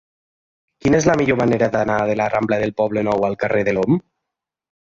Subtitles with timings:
[0.85, 4.05] Quina és la millor manera d'anar de la rambla del Poblenou al carrer de l'Om?